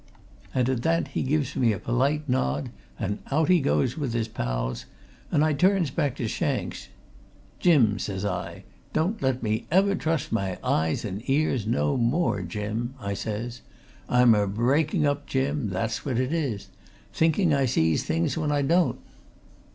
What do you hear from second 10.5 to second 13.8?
eyes and ears no more, Jim!' I says.